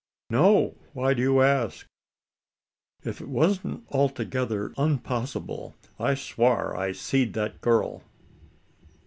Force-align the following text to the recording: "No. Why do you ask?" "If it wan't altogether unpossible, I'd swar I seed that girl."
"No. 0.31 0.77
Why 0.93 1.13
do 1.13 1.21
you 1.21 1.43
ask?" 1.43 1.85
"If 3.03 3.21
it 3.21 3.27
wan't 3.29 3.83
altogether 3.91 4.69
unpossible, 4.75 5.75
I'd 5.99 6.17
swar 6.17 6.75
I 6.75 6.91
seed 6.91 7.33
that 7.35 7.61
girl." 7.61 8.01